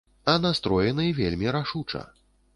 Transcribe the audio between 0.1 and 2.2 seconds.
А настроены вельмі рашуча.